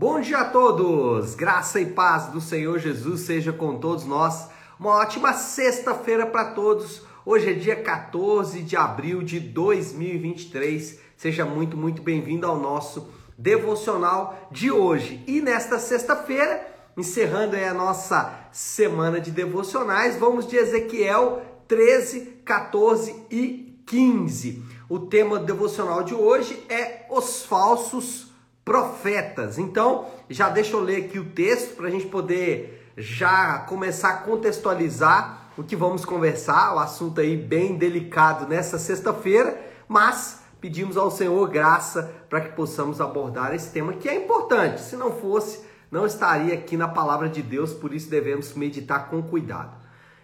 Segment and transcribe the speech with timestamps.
[0.00, 1.34] Bom dia a todos!
[1.34, 4.48] Graça e paz do Senhor Jesus seja com todos nós.
[4.78, 7.02] Uma ótima sexta-feira para todos.
[7.26, 11.00] Hoje é dia 14 de abril de 2023.
[11.16, 15.20] Seja muito, muito bem-vindo ao nosso devocional de hoje.
[15.26, 16.64] E nesta sexta-feira,
[16.96, 24.62] encerrando a nossa semana de devocionais, vamos de Ezequiel 13, 14 e 15.
[24.88, 28.27] O tema devocional de hoje é os falsos
[28.68, 29.58] profetas.
[29.58, 34.16] Então, já deixa eu ler aqui o texto para a gente poder já começar a
[34.18, 41.10] contextualizar o que vamos conversar, o assunto aí bem delicado nessa sexta-feira, mas pedimos ao
[41.10, 44.82] Senhor graça para que possamos abordar esse tema que é importante.
[44.82, 49.22] Se não fosse, não estaria aqui na palavra de Deus, por isso devemos meditar com
[49.22, 49.78] cuidado.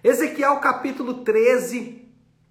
[0.05, 2.07] Ezequiel capítulo 13,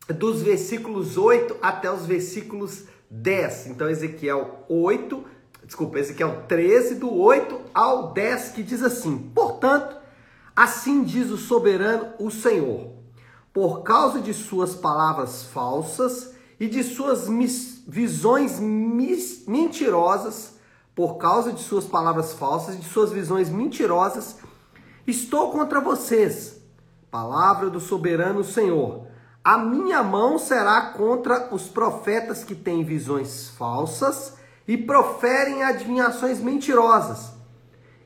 [0.07, 3.68] dos versículos 8 até os versículos 10.
[3.68, 5.33] Então, Ezequiel 8,
[5.66, 9.96] desculpa, esse aqui é o 13, do 8 ao 10, que diz assim: Portanto,
[10.55, 12.91] assim diz o soberano, o Senhor,
[13.54, 17.27] por causa de suas palavras falsas e de suas
[17.88, 20.54] visões mentirosas,
[20.96, 24.38] por causa de suas palavras falsas e de suas visões mentirosas,
[25.07, 26.62] estou contra vocês.
[27.10, 29.07] Palavra do soberano Senhor.
[29.43, 37.34] A minha mão será contra os profetas que têm visões falsas e proferem adivinhações mentirosas.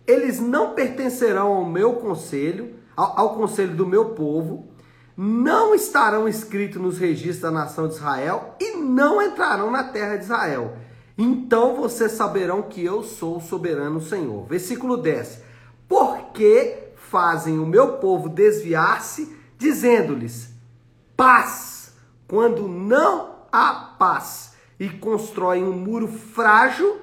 [0.05, 4.67] Eles não pertencerão ao meu conselho, ao, ao conselho do meu povo,
[5.15, 10.23] não estarão escritos nos registros da nação de Israel e não entrarão na terra de
[10.23, 10.77] Israel.
[11.17, 14.45] Então vocês saberão que eu sou o soberano Senhor.
[14.45, 15.41] Versículo 10.
[15.87, 20.55] Porque fazem o meu povo desviar-se, dizendo-lhes
[21.15, 21.93] paz,
[22.27, 27.01] quando não há paz e constroem um muro frágil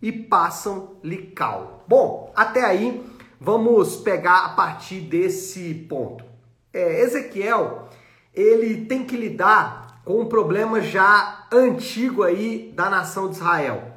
[0.00, 1.84] e passam-lhe cal.
[1.88, 3.02] Bom, até aí
[3.40, 6.24] vamos pegar a partir desse ponto.
[6.72, 7.88] É, Ezequiel,
[8.34, 13.94] ele tem que lidar com um problema já antigo aí da nação de Israel.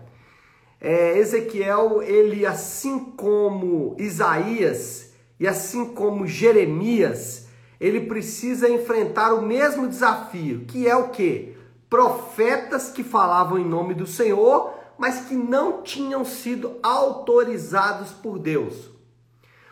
[0.79, 7.47] É, Ezequiel, ele assim como Isaías e assim como Jeremias,
[7.79, 11.56] ele precisa enfrentar o mesmo desafio, que é o que?
[11.89, 18.89] Profetas que falavam em nome do Senhor, mas que não tinham sido autorizados por Deus.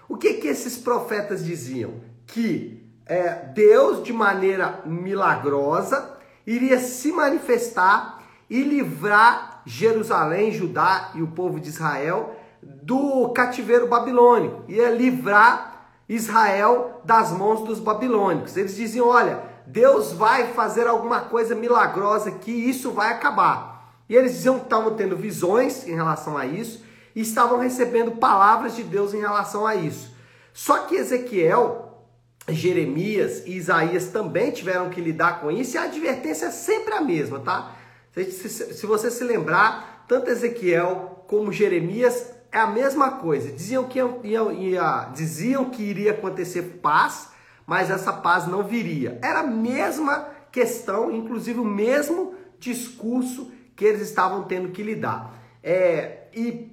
[0.08, 1.96] O que que esses profetas diziam?
[2.28, 11.28] Que é, Deus, de maneira milagrosa, iria se manifestar e livrar Jerusalém, Judá e o
[11.28, 18.58] povo de Israel do cativeiro babilônico, ia livrar Israel das mãos dos babilônicos.
[18.58, 23.76] Eles diziam: olha, Deus vai fazer alguma coisa milagrosa que isso vai acabar.
[24.08, 26.84] E eles diziam que estavam tendo visões em relação a isso
[27.16, 30.16] e estavam recebendo palavras de Deus em relação a isso.
[30.54, 32.06] Só que Ezequiel,
[32.48, 37.02] Jeremias e Isaías também tiveram que lidar com isso e a advertência é sempre a
[37.02, 37.76] mesma, tá?
[38.14, 43.52] Se você se lembrar, tanto Ezequiel como Jeremias é a mesma coisa.
[43.52, 47.30] Diziam que, ia, ia, diziam que iria acontecer paz,
[47.66, 49.20] mas essa paz não viria.
[49.22, 55.34] Era a mesma questão, inclusive o mesmo discurso que eles estavam tendo que lidar.
[55.62, 56.72] É, e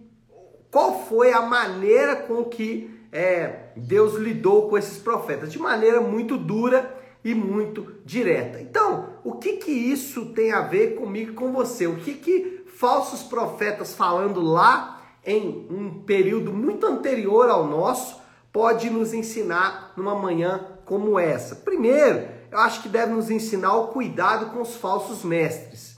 [0.70, 5.50] qual foi a maneira com que é, Deus lidou com esses profetas?
[5.50, 8.60] De maneira muito dura e muito direta.
[8.60, 11.86] Então, o que que isso tem a ver comigo e com você?
[11.86, 18.20] O que que falsos profetas falando lá em um período muito anterior ao nosso
[18.52, 21.56] pode nos ensinar numa manhã como essa?
[21.56, 25.96] Primeiro, eu acho que deve nos ensinar o cuidado com os falsos mestres.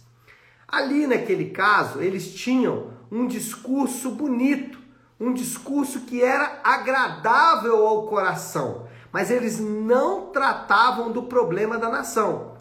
[0.69, 4.79] Ali naquele caso, eles tinham um discurso bonito,
[5.21, 12.55] um discurso que era agradável ao coração, mas eles não tratavam do problema da nação.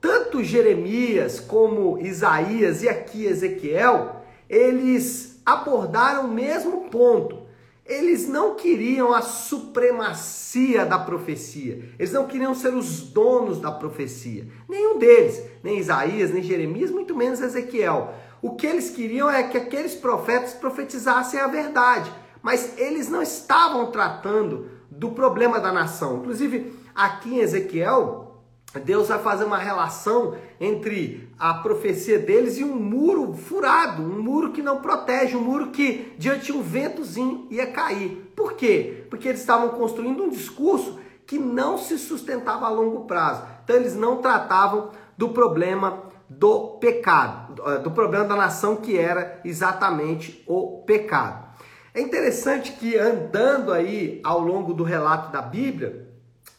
[0.00, 7.47] Tanto Jeremias como Isaías e aqui Ezequiel, eles abordaram o mesmo ponto.
[7.88, 11.90] Eles não queriam a supremacia da profecia.
[11.98, 14.46] Eles não queriam ser os donos da profecia.
[14.68, 18.12] Nenhum deles, nem Isaías, nem Jeremias, muito menos Ezequiel.
[18.42, 22.12] O que eles queriam é que aqueles profetas profetizassem a verdade,
[22.42, 26.18] mas eles não estavam tratando do problema da nação.
[26.18, 28.42] Inclusive, aqui em Ezequiel,
[28.84, 34.52] Deus vai fazer uma relação entre a profecia deles e um muro furado, um muro
[34.52, 38.32] que não protege, um muro que diante um ventozinho ia cair.
[38.34, 39.06] Por quê?
[39.08, 43.44] Porque eles estavam construindo um discurso que não se sustentava a longo prazo.
[43.62, 50.42] Então eles não tratavam do problema do pecado, do problema da nação que era exatamente
[50.46, 51.48] o pecado.
[51.94, 56.08] É interessante que andando aí ao longo do relato da Bíblia,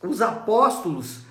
[0.01, 1.21] os apóstolos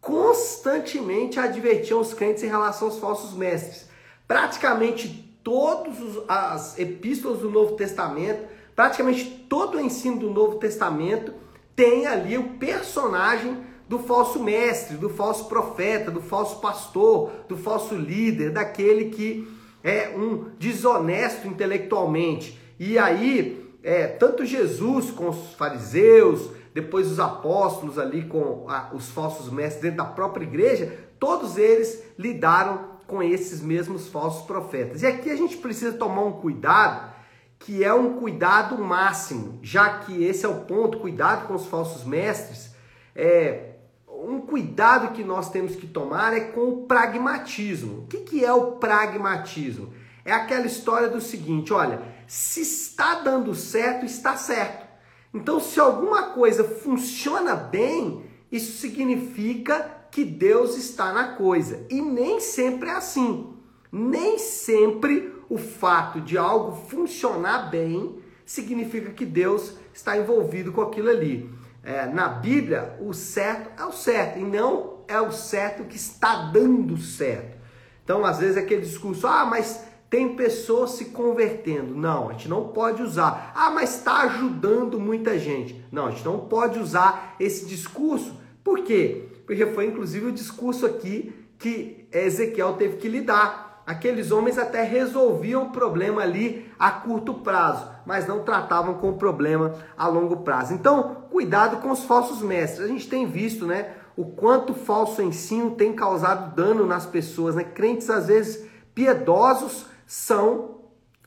[0.00, 3.88] constantemente advertiam os crentes em relação aos falsos mestres.
[4.26, 5.96] Praticamente todas
[6.28, 11.34] as epístolas do Novo Testamento, praticamente todo o ensino do Novo Testamento
[11.74, 13.56] tem ali o personagem
[13.88, 19.48] do falso mestre, do falso profeta, do falso pastor, do falso líder, daquele que
[19.82, 22.58] é um desonesto intelectualmente.
[22.78, 29.10] E aí, é, tanto Jesus com os fariseus, depois os apóstolos ali com a, os
[29.10, 35.02] falsos mestres dentro da própria igreja, todos eles lidaram com esses mesmos falsos profetas.
[35.02, 37.12] E aqui a gente precisa tomar um cuidado,
[37.58, 42.04] que é um cuidado máximo, já que esse é o ponto, cuidado com os falsos
[42.04, 42.72] mestres,
[43.14, 43.70] é
[44.08, 48.02] um cuidado que nós temos que tomar é com o pragmatismo.
[48.02, 49.92] O que, que é o pragmatismo?
[50.24, 54.89] É aquela história do seguinte: olha, se está dando certo, está certo.
[55.32, 61.86] Então, se alguma coisa funciona bem, isso significa que Deus está na coisa.
[61.88, 63.54] E nem sempre é assim.
[63.92, 71.08] Nem sempre o fato de algo funcionar bem significa que Deus está envolvido com aquilo
[71.08, 71.48] ali.
[71.82, 76.50] É, na Bíblia, o certo é o certo e não é o certo que está
[76.50, 77.58] dando certo.
[78.04, 81.94] Então, às vezes, aquele discurso, ah, mas tem pessoas se convertendo.
[81.94, 83.52] Não, a gente não pode usar.
[83.54, 85.82] Ah, mas está ajudando muita gente.
[85.92, 88.34] Não, a gente não pode usar esse discurso.
[88.64, 89.28] Por quê?
[89.46, 93.82] Porque foi inclusive o discurso aqui que Ezequiel teve que lidar.
[93.86, 99.16] Aqueles homens até resolviam o problema ali a curto prazo, mas não tratavam com o
[99.16, 100.74] problema a longo prazo.
[100.74, 102.84] Então, cuidado com os falsos mestres.
[102.84, 107.54] A gente tem visto, né, o quanto o falso ensino tem causado dano nas pessoas,
[107.54, 107.64] né?
[107.64, 110.80] Crentes às vezes piedosos são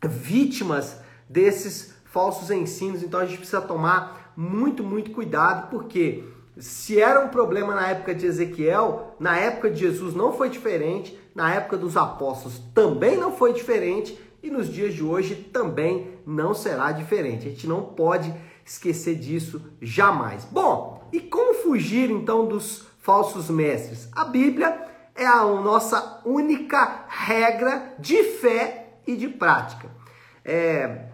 [0.03, 0.99] vítimas
[1.29, 3.01] desses falsos ensinos.
[3.01, 6.25] Então a gente precisa tomar muito, muito cuidado, porque
[6.57, 11.17] se era um problema na época de Ezequiel, na época de Jesus não foi diferente,
[11.33, 16.53] na época dos apóstolos também não foi diferente e nos dias de hoje também não
[16.53, 17.47] será diferente.
[17.47, 18.35] A gente não pode
[18.65, 20.43] esquecer disso jamais.
[20.43, 24.09] Bom, e como fugir então dos falsos mestres?
[24.11, 29.89] A Bíblia é a nossa única regra de fé e de prática.
[30.43, 31.05] É,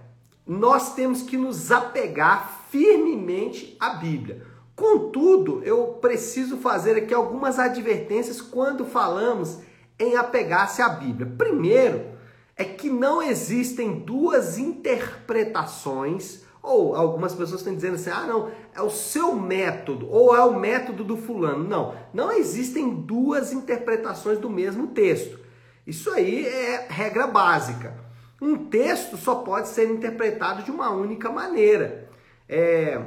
[0.48, 4.46] nós temos que nos apegar firmemente à Bíblia.
[4.76, 9.60] Contudo, eu preciso fazer aqui algumas advertências quando falamos
[10.00, 11.32] em apegar-se à Bíblia.
[11.38, 12.18] Primeiro,
[12.56, 18.82] é que não existem duas interpretações ou algumas pessoas estão dizendo assim: ah, não, é
[18.82, 21.64] o seu método, ou é o método do fulano.
[21.64, 25.40] Não, não existem duas interpretações do mesmo texto.
[25.88, 27.98] Isso aí é regra básica.
[28.42, 32.10] Um texto só pode ser interpretado de uma única maneira.
[32.48, 33.02] É,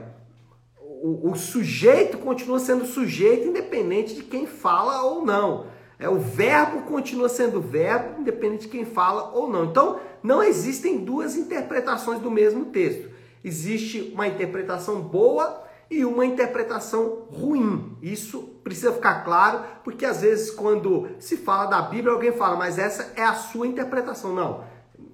[0.78, 5.66] o, o sujeito continua sendo sujeito, independente de quem fala ou não.
[5.99, 9.66] É, o verbo continua sendo verbo, independente de quem fala ou não.
[9.66, 13.12] Então, não existem duas interpretações do mesmo texto
[13.44, 17.97] existe uma interpretação boa e uma interpretação ruim.
[18.00, 22.79] Isso precisa ficar claro, porque às vezes quando se fala da Bíblia, alguém fala, mas
[22.79, 24.35] essa é a sua interpretação.
[24.35, 24.65] Não.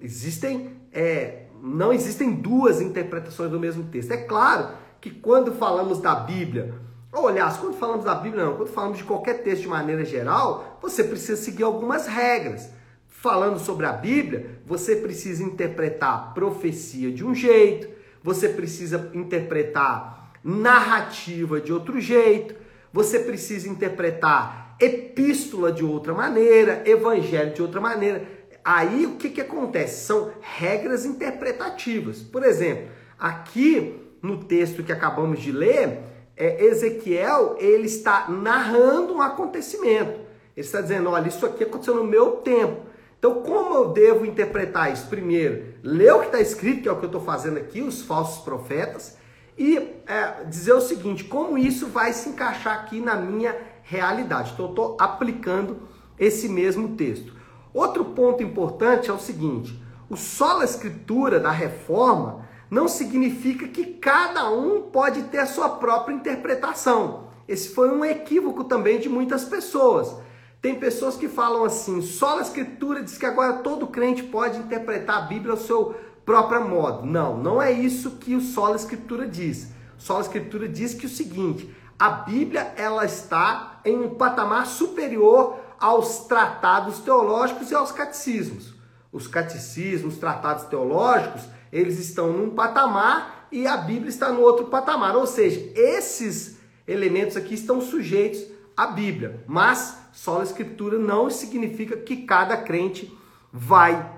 [0.01, 4.11] Existem, é, não existem duas interpretações do mesmo texto.
[4.11, 4.69] É claro
[5.01, 6.73] que quando falamos da Bíblia,
[7.11, 10.77] ou aliás, quando falamos da Bíblia, não, quando falamos de qualquer texto de maneira geral,
[10.81, 12.69] você precisa seguir algumas regras.
[13.07, 17.89] Falando sobre a Bíblia, você precisa interpretar a profecia de um jeito,
[18.23, 22.55] você precisa interpretar narrativa de outro jeito,
[22.91, 28.25] você precisa interpretar epístola de outra maneira, evangelho de outra maneira.
[28.63, 30.05] Aí o que, que acontece?
[30.05, 32.21] São regras interpretativas.
[32.21, 35.99] Por exemplo, aqui no texto que acabamos de ler,
[36.35, 40.19] é, Ezequiel ele está narrando um acontecimento.
[40.55, 42.88] Ele está dizendo: olha, isso aqui aconteceu no meu tempo.
[43.19, 45.07] Então, como eu devo interpretar isso?
[45.07, 48.01] Primeiro, ler o que está escrito, que é o que eu estou fazendo aqui, os
[48.01, 49.17] falsos profetas,
[49.57, 54.51] e é, dizer o seguinte: como isso vai se encaixar aqui na minha realidade?
[54.53, 55.81] Então, eu estou aplicando
[56.17, 57.33] esse mesmo texto.
[57.73, 59.77] Outro ponto importante é o seguinte:
[60.09, 66.13] o sola escritura da reforma não significa que cada um pode ter a sua própria
[66.13, 67.27] interpretação.
[67.47, 70.15] Esse foi um equívoco também de muitas pessoas.
[70.61, 75.19] Tem pessoas que falam assim, só a escritura diz que agora todo crente pode interpretar
[75.19, 77.05] a Bíblia ao seu próprio modo.
[77.05, 79.69] Não, não é isso que o só a escritura diz.
[79.97, 85.59] Só a escritura diz que o seguinte, a Bíblia ela está em um patamar superior
[85.79, 88.73] aos tratados teológicos e aos catecismos.
[89.11, 94.67] os catecismos, os tratados teológicos, eles estão num patamar e a Bíblia está no outro
[94.67, 95.15] patamar.
[95.15, 98.41] Ou seja, esses elementos aqui estão sujeitos
[98.79, 103.13] à Bíblia, mas só a Escritura não significa que cada crente
[103.51, 104.09] vai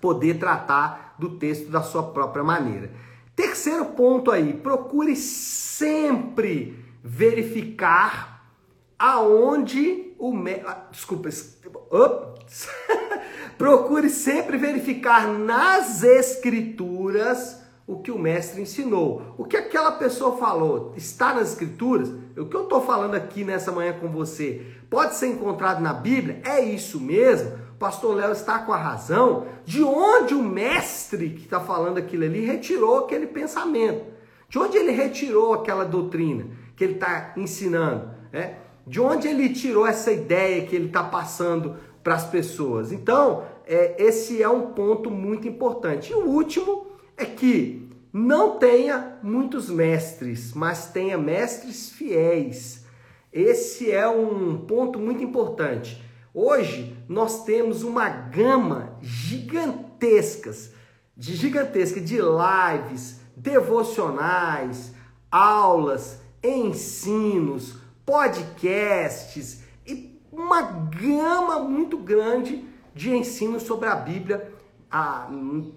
[0.00, 2.92] poder tratar do texto da sua própria maneira.
[3.34, 8.48] Terceiro ponto aí, procure sempre verificar
[8.96, 10.62] aonde o me...
[10.64, 11.28] Ah, desculpa,
[13.58, 19.34] procure sempre verificar nas escrituras o que o mestre ensinou.
[19.38, 22.08] O que aquela pessoa falou está nas escrituras?
[22.36, 26.40] O que eu estou falando aqui nessa manhã com você pode ser encontrado na Bíblia?
[26.44, 27.52] É isso mesmo?
[27.74, 29.46] O pastor Léo está com a razão?
[29.64, 34.04] De onde o mestre que está falando aquilo ali retirou aquele pensamento?
[34.48, 38.10] De onde ele retirou aquela doutrina que ele está ensinando?
[38.32, 38.54] É?
[38.86, 42.92] De onde ele tirou essa ideia que ele está passando para as pessoas?
[42.92, 46.12] Então, é, esse é um ponto muito importante.
[46.12, 52.84] E o último é que não tenha muitos mestres, mas tenha mestres fiéis.
[53.32, 56.02] Esse é um ponto muito importante.
[56.32, 60.72] Hoje nós temos uma gama gigantescas,
[61.16, 64.92] de gigantesca de lives, devocionais,
[65.30, 74.55] aulas, ensinos, podcasts e uma gama muito grande de ensinos sobre a Bíblia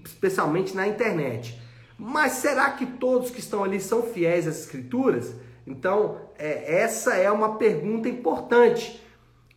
[0.03, 1.59] especialmente na internet.
[1.97, 5.35] Mas será que todos que estão ali são fiéis às escrituras?
[5.67, 9.03] Então, é, essa é uma pergunta importante.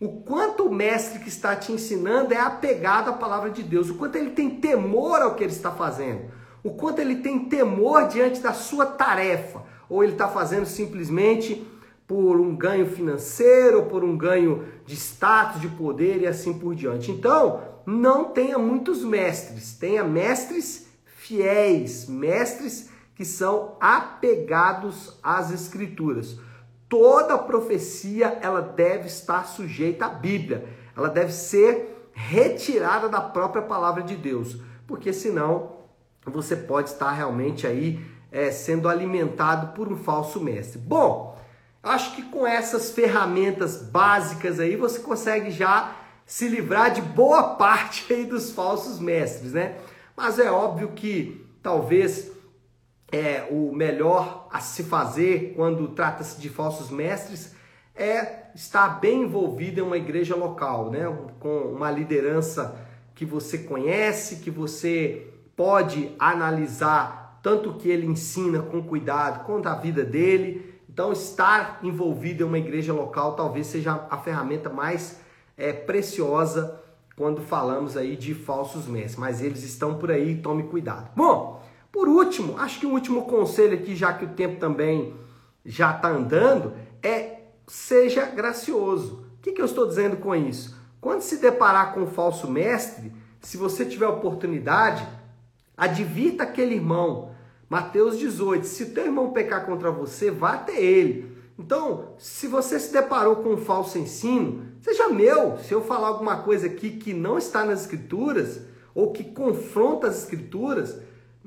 [0.01, 3.95] O quanto o mestre que está te ensinando é apegado à palavra de Deus, o
[3.95, 6.23] quanto ele tem temor ao que ele está fazendo,
[6.65, 11.65] o quanto ele tem temor diante da sua tarefa, ou ele está fazendo simplesmente
[12.07, 17.11] por um ganho financeiro, por um ganho de status, de poder e assim por diante.
[17.11, 26.39] Então, não tenha muitos mestres, tenha mestres fiéis, mestres que são apegados às escrituras.
[26.89, 34.03] Toda profecia ela deve estar sujeita à Bíblia, ela deve ser retirada da própria palavra
[34.03, 35.73] de Deus, porque senão
[36.27, 40.79] você pode estar realmente aí é, sendo alimentado por um falso mestre.
[40.79, 41.39] Bom,
[41.83, 45.97] acho que com essas ferramentas básicas aí você consegue já
[46.33, 49.77] se livrar de boa parte aí dos falsos mestres, né?
[50.17, 52.33] Mas é óbvio que talvez
[53.13, 57.55] é o melhor a se fazer quando trata-se de falsos mestres
[57.95, 61.05] é estar bem envolvido em uma igreja local, né?
[61.39, 62.81] Com uma liderança
[63.15, 69.69] que você conhece, que você pode analisar tanto o que ele ensina com cuidado quanto
[69.69, 70.81] a vida dele.
[70.89, 75.21] Então, estar envolvido em uma igreja local talvez seja a ferramenta mais
[75.57, 76.81] é, preciosa
[77.17, 81.11] quando falamos aí de falsos mestres, mas eles estão por aí, tome cuidado.
[81.15, 85.15] Bom, por último, acho que o último conselho aqui, já que o tempo também
[85.65, 89.27] já está andando, é seja gracioso.
[89.39, 90.77] O que, que eu estou dizendo com isso?
[91.01, 95.07] Quando se deparar com um falso mestre, se você tiver oportunidade,
[95.77, 97.33] advirta aquele irmão.
[97.69, 101.32] Mateus 18, se teu irmão pecar contra você, vá até ele.
[101.65, 106.39] Então, se você se deparou com um falso ensino, Seja meu, se eu falar alguma
[106.39, 110.99] coisa aqui que não está nas escrituras, ou que confronta as escrituras,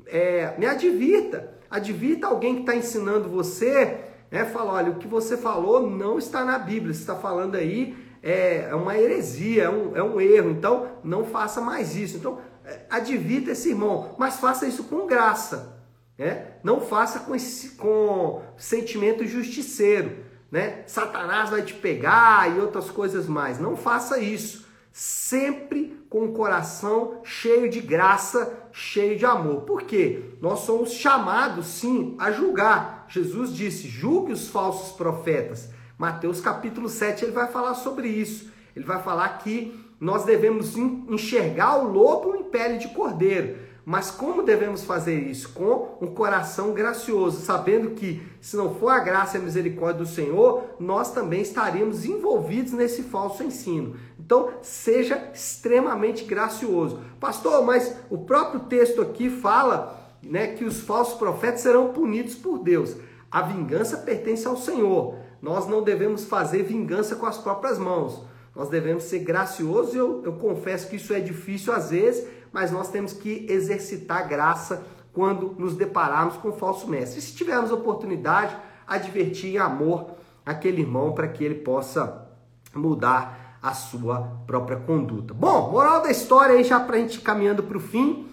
[0.07, 1.53] é, me advirta.
[1.69, 3.97] Advirta alguém que está ensinando você,
[4.31, 4.45] né?
[4.45, 7.93] Fala, olha, o que você falou não está na Bíblia, você está falando aí
[8.23, 12.15] é, é uma heresia, é um, é um erro, então não faça mais isso.
[12.15, 15.77] Então, é, advirta esse irmão, mas faça isso com graça.
[16.17, 16.47] Né?
[16.63, 20.83] Não faça com, esse, com sentimento justiceiro né?
[20.87, 23.59] Satanás vai te pegar e outras coisas mais.
[23.59, 24.65] Não faça isso.
[24.89, 29.63] Sempre com o coração cheio de graça, cheio de amor.
[29.63, 30.35] Por quê?
[30.41, 33.05] Nós somos chamados sim a julgar.
[33.09, 35.69] Jesus disse: julgue os falsos profetas.
[35.97, 38.49] Mateus capítulo 7 ele vai falar sobre isso.
[38.73, 43.57] Ele vai falar que nós devemos enxergar o lobo em pele de cordeiro.
[43.85, 45.49] Mas como devemos fazer isso?
[45.49, 50.09] Com um coração gracioso, sabendo que se não for a graça e a misericórdia do
[50.09, 53.95] Senhor, nós também estaríamos envolvidos nesse falso ensino.
[54.19, 56.99] Então, seja extremamente gracioso.
[57.19, 62.57] Pastor, mas o próprio texto aqui fala né, que os falsos profetas serão punidos por
[62.57, 62.95] Deus.
[63.29, 65.15] A vingança pertence ao Senhor.
[65.39, 68.23] Nós não devemos fazer vingança com as próprias mãos.
[68.55, 69.93] Nós devemos ser graciosos.
[69.93, 72.25] Eu, eu confesso que isso é difícil às vezes,
[72.55, 74.81] mas nós temos que exercitar graça
[75.11, 77.19] quando nos depararmos com o falso mestre.
[77.19, 78.55] E se tivermos oportunidade,
[78.87, 80.11] advertir em amor
[80.45, 82.29] aquele irmão para que ele possa
[82.73, 85.33] mudar a sua própria conduta.
[85.33, 88.25] Bom, moral da história aí já para a gente caminhando para o fim.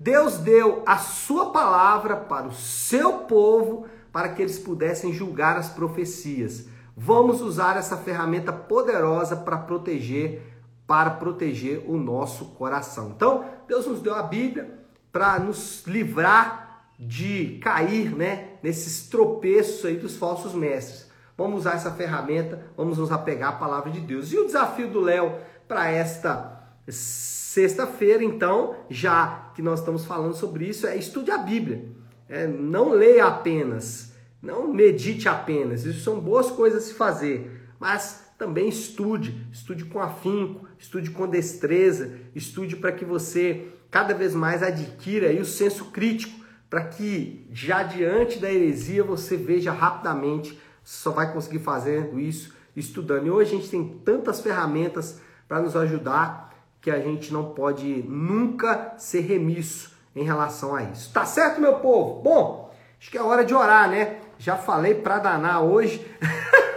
[0.00, 5.68] Deus deu a sua palavra para o seu povo para que eles pudessem julgar as
[5.68, 6.66] profecias.
[6.96, 10.57] Vamos usar essa ferramenta poderosa para proteger,
[10.88, 13.12] para proteger o nosso coração.
[13.14, 14.80] Então, Deus nos deu a Bíblia
[15.12, 21.06] para nos livrar de cair, né, nesses tropeços aí dos falsos mestres.
[21.36, 24.32] Vamos usar essa ferramenta, vamos nos apegar à palavra de Deus.
[24.32, 25.36] E o desafio do Léo
[25.68, 31.84] para esta sexta-feira, então, já que nós estamos falando sobre isso, é estude a Bíblia.
[32.30, 35.84] É, não leia apenas, não medite apenas.
[35.84, 41.26] Isso são boas coisas a se fazer, mas também estude, estude com afinco, estude com
[41.26, 46.38] destreza, estude para que você cada vez mais adquira aí o senso crítico,
[46.70, 53.26] para que já diante da heresia você veja rapidamente, só vai conseguir fazendo isso estudando.
[53.26, 58.04] E hoje a gente tem tantas ferramentas para nos ajudar que a gente não pode
[58.06, 61.12] nunca ser remisso em relação a isso.
[61.12, 62.22] Tá certo, meu povo?
[62.22, 64.20] Bom, acho que é hora de orar, né?
[64.38, 66.06] Já falei para danar hoje.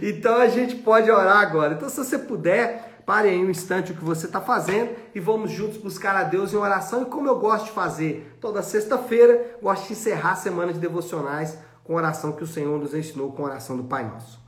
[0.00, 1.74] então a gente pode orar agora.
[1.74, 5.50] Então, se você puder, pare aí um instante o que você está fazendo e vamos
[5.50, 7.02] juntos buscar a Deus em oração.
[7.02, 11.58] E como eu gosto de fazer toda sexta-feira, gosto de encerrar a semana de devocionais
[11.84, 14.40] com a oração que o Senhor nos ensinou com a oração do Pai Nosso.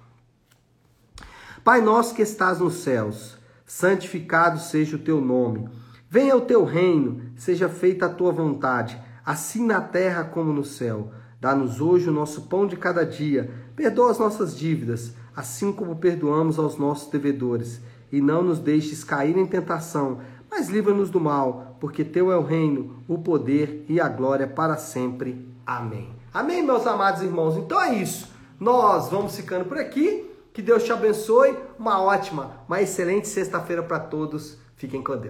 [1.65, 5.69] Pai nosso que estás nos céus, santificado seja o teu nome.
[6.11, 11.13] Venha o teu reino, seja feita a tua vontade, assim na terra como no céu.
[11.41, 13.51] Dá-nos hoje o nosso pão de cada dia.
[13.77, 17.81] Perdoa as nossas dívidas, assim como perdoamos aos nossos devedores.
[18.11, 20.19] E não nos deixes cair em tentação,
[20.51, 24.77] mas livra-nos do mal, porque teu é o reino, o poder e a glória para
[24.77, 25.49] sempre.
[25.67, 26.11] Amém.
[26.33, 27.57] Amém, meus amados irmãos.
[27.57, 28.31] Então é isso.
[28.61, 30.31] Nós vamos ficando por aqui.
[30.53, 31.57] Que Deus te abençoe.
[31.79, 34.59] Uma ótima, uma excelente sexta-feira para todos.
[34.77, 35.21] Fiquem com Deus.